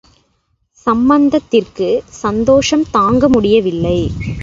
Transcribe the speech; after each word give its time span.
சம்பந்தத்திற்குச் 0.87 2.03
சந்தோஷம் 2.21 2.85
தாங்க 2.91 3.29
முடியவில்லை. 3.29 3.99